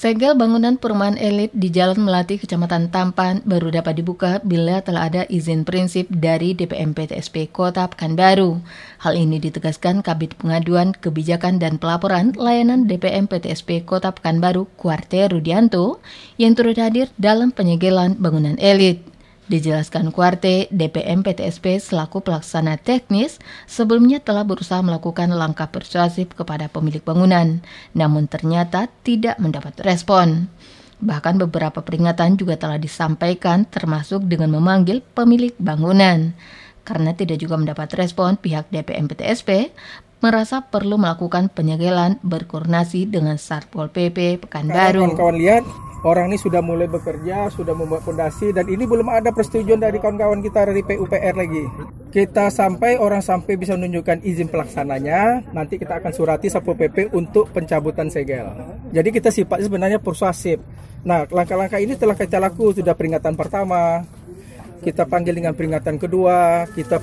Segel 0.00 0.32
bangunan 0.32 0.80
perumahan 0.80 1.20
elit 1.20 1.52
di 1.52 1.68
Jalan 1.68 2.00
Melati, 2.00 2.40
Kecamatan 2.40 2.88
Tampan 2.88 3.44
baru 3.44 3.68
dapat 3.68 4.00
dibuka 4.00 4.40
bila 4.40 4.80
telah 4.80 5.12
ada 5.12 5.28
izin 5.28 5.68
prinsip 5.68 6.08
dari 6.08 6.56
DPM 6.56 6.96
PTSP 6.96 7.52
Kota 7.52 7.84
Pekanbaru. 7.84 8.64
Hal 9.04 9.12
ini 9.12 9.36
ditegaskan 9.36 10.00
Kabit 10.00 10.40
Pengaduan, 10.40 10.96
Kebijakan 10.96 11.60
dan 11.60 11.76
Pelaporan 11.76 12.32
Layanan 12.32 12.88
DPM 12.88 13.28
PTSP 13.28 13.84
Kota 13.84 14.08
Pekanbaru 14.16 14.72
Kuarte 14.80 15.20
Rudianto 15.28 16.00
yang 16.40 16.56
turut 16.56 16.80
hadir 16.80 17.12
dalam 17.20 17.52
penyegelan 17.52 18.16
bangunan 18.16 18.56
elit. 18.56 19.09
Dijelaskan 19.50 20.14
Kuarte, 20.14 20.70
DPM 20.70 21.26
PTSP 21.26 21.82
selaku 21.82 22.22
pelaksana 22.22 22.78
teknis 22.78 23.42
sebelumnya 23.66 24.22
telah 24.22 24.46
berusaha 24.46 24.78
melakukan 24.78 25.26
langkah 25.34 25.66
persuasif 25.66 26.30
kepada 26.38 26.70
pemilik 26.70 27.02
bangunan, 27.02 27.58
namun 27.90 28.30
ternyata 28.30 28.86
tidak 29.02 29.42
mendapat 29.42 29.74
respon. 29.82 30.46
Bahkan 31.02 31.42
beberapa 31.42 31.82
peringatan 31.82 32.38
juga 32.38 32.62
telah 32.62 32.78
disampaikan 32.78 33.66
termasuk 33.66 34.22
dengan 34.30 34.54
memanggil 34.54 35.02
pemilik 35.02 35.50
bangunan. 35.58 36.30
Karena 36.86 37.10
tidak 37.18 37.42
juga 37.42 37.58
mendapat 37.58 37.90
respon, 37.98 38.38
pihak 38.38 38.70
DPM 38.70 39.10
PTSP 39.10 39.74
merasa 40.22 40.62
perlu 40.62 40.94
melakukan 40.94 41.50
penyegelan 41.50 42.22
berkoordinasi 42.22 43.10
dengan 43.10 43.34
Satpol 43.34 43.90
PP 43.90 44.46
Pekanbaru. 44.46 45.10
Kawan-kawan 45.10 45.36
lihat 45.42 45.64
orang 46.04 46.32
ini 46.32 46.38
sudah 46.40 46.64
mulai 46.64 46.88
bekerja, 46.88 47.52
sudah 47.52 47.76
membuat 47.76 48.04
fondasi 48.04 48.56
dan 48.56 48.68
ini 48.68 48.88
belum 48.88 49.08
ada 49.08 49.32
persetujuan 49.32 49.80
dari 49.80 50.00
kawan-kawan 50.00 50.40
kita 50.40 50.68
dari 50.68 50.80
PUPR 50.80 51.34
lagi. 51.36 51.64
Kita 52.10 52.50
sampai 52.50 52.98
orang 52.98 53.22
sampai 53.22 53.54
bisa 53.54 53.78
menunjukkan 53.78 54.26
izin 54.26 54.50
pelaksananya, 54.50 55.52
nanti 55.54 55.78
kita 55.78 56.02
akan 56.02 56.10
surati 56.10 56.50
Satpol 56.50 56.74
PP 56.74 57.14
untuk 57.14 57.54
pencabutan 57.54 58.10
segel. 58.10 58.50
Jadi 58.90 59.08
kita 59.14 59.30
sifatnya 59.30 59.70
sebenarnya 59.70 59.98
persuasif. 60.02 60.58
Nah, 61.06 61.24
langkah-langkah 61.30 61.78
ini 61.78 61.94
telah 61.94 62.18
kita 62.18 62.42
lakukan 62.42 62.82
sudah 62.82 62.98
peringatan 62.98 63.38
pertama, 63.38 64.02
kita 64.82 65.06
panggil 65.06 65.38
dengan 65.38 65.54
peringatan 65.54 66.02
kedua, 66.02 66.66
kita 66.74 66.98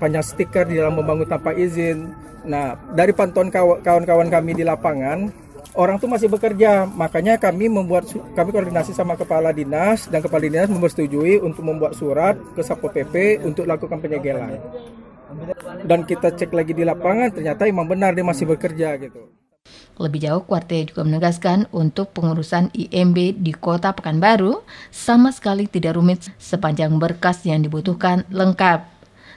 panjang 0.00 0.24
stiker 0.24 0.64
di 0.64 0.80
dalam 0.80 0.96
membangun 0.96 1.28
tanpa 1.28 1.52
izin. 1.52 2.10
Nah, 2.46 2.78
dari 2.94 3.10
pantauan 3.10 3.50
kawan-kawan 3.52 4.30
kami 4.30 4.54
di 4.54 4.64
lapangan, 4.64 5.45
orang 5.76 6.00
tuh 6.00 6.08
masih 6.10 6.26
bekerja. 6.26 6.88
Makanya 6.88 7.36
kami 7.36 7.68
membuat 7.70 8.08
kami 8.10 8.50
koordinasi 8.50 8.96
sama 8.96 9.14
kepala 9.14 9.52
dinas 9.52 10.08
dan 10.08 10.24
kepala 10.24 10.48
dinas 10.48 10.72
mempersetujui 10.72 11.38
untuk 11.44 11.62
membuat 11.62 11.94
surat 11.94 12.34
ke 12.56 12.64
Satpol 12.64 12.90
PP 12.90 13.44
untuk 13.44 13.68
lakukan 13.68 14.00
penyegelan. 14.00 14.58
Dan 15.84 16.08
kita 16.08 16.32
cek 16.32 16.50
lagi 16.50 16.72
di 16.72 16.82
lapangan 16.82 17.30
ternyata 17.30 17.68
memang 17.68 17.86
benar 17.86 18.16
dia 18.16 18.24
masih 18.24 18.48
bekerja 18.48 18.96
gitu. 18.98 19.30
Lebih 19.96 20.28
jauh, 20.28 20.42
Kuarte 20.44 20.92
juga 20.92 21.02
menegaskan 21.08 21.72
untuk 21.72 22.12
pengurusan 22.12 22.68
IMB 22.70 23.40
di 23.40 23.52
kota 23.56 23.96
Pekanbaru 23.96 24.60
sama 24.92 25.32
sekali 25.32 25.66
tidak 25.66 25.96
rumit 25.96 26.28
sepanjang 26.36 26.94
berkas 27.00 27.42
yang 27.48 27.64
dibutuhkan 27.64 28.28
lengkap 28.28 28.95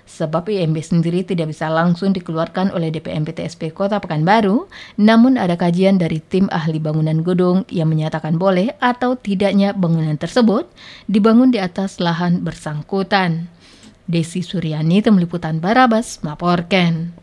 sebab 0.10 0.50
IMB 0.50 0.82
sendiri 0.82 1.22
tidak 1.22 1.54
bisa 1.54 1.70
langsung 1.70 2.10
dikeluarkan 2.18 2.74
oleh 2.74 2.90
DPM 2.90 3.30
PTSP 3.30 3.70
Kota 3.70 4.02
Pekanbaru, 4.02 4.66
namun 4.98 5.38
ada 5.38 5.54
kajian 5.54 6.02
dari 6.02 6.18
tim 6.18 6.50
ahli 6.50 6.82
bangunan 6.82 7.22
gedung 7.22 7.62
yang 7.70 7.94
menyatakan 7.94 8.42
boleh 8.42 8.74
atau 8.82 9.14
tidaknya 9.14 9.78
bangunan 9.78 10.18
tersebut 10.18 10.66
dibangun 11.06 11.54
di 11.54 11.62
atas 11.62 12.02
lahan 12.02 12.42
bersangkutan. 12.42 13.46
Desi 14.10 14.42
Suryani, 14.42 15.06
Tim 15.06 15.22
Liputan 15.22 15.62
Barabas, 15.62 16.18
melaporkan. 16.26 17.19